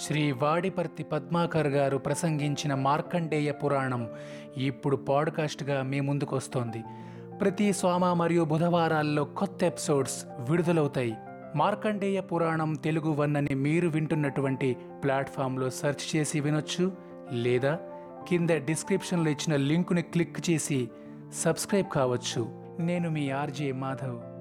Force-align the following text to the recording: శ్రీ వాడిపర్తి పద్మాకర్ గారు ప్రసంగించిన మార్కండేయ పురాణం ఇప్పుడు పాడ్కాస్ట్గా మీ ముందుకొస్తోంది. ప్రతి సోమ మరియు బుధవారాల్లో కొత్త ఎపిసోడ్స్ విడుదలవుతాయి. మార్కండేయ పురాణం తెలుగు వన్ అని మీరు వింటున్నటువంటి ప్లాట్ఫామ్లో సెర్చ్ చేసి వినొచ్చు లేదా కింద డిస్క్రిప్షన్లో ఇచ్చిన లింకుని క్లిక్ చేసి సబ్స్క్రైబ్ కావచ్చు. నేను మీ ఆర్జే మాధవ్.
శ్రీ 0.00 0.32
వాడిపర్తి 0.32 1.02
పద్మాకర్ 1.02 1.66
గారు 1.66 1.96
ప్రసంగించిన 1.96 2.74
మార్కండేయ 2.74 3.52
పురాణం 3.52 4.08
ఇప్పుడు 4.56 4.96
పాడ్కాస్ట్గా 4.96 5.82
మీ 5.82 6.00
ముందుకొస్తోంది. 6.00 6.84
ప్రతి 7.40 7.72
సోమ 7.72 8.12
మరియు 8.12 8.44
బుధవారాల్లో 8.44 9.24
కొత్త 9.24 9.64
ఎపిసోడ్స్ 9.64 10.24
విడుదలవుతాయి. 10.50 11.14
మార్కండేయ 11.56 12.20
పురాణం 12.20 12.74
తెలుగు 12.74 13.12
వన్ 13.12 13.36
అని 13.36 13.54
మీరు 13.54 13.88
వింటున్నటువంటి 13.88 14.76
ప్లాట్ఫామ్లో 15.04 15.70
సెర్చ్ 15.70 16.16
చేసి 16.16 16.40
వినొచ్చు 16.40 16.92
లేదా 17.32 17.78
కింద 18.28 18.50
డిస్క్రిప్షన్లో 18.50 19.30
ఇచ్చిన 19.30 19.56
లింకుని 19.56 20.02
క్లిక్ 20.02 20.50
చేసి 20.50 20.88
సబ్స్క్రైబ్ 21.34 21.94
కావచ్చు. 21.94 22.48
నేను 22.80 23.10
మీ 23.10 23.30
ఆర్జే 23.30 23.72
మాధవ్. 23.72 24.37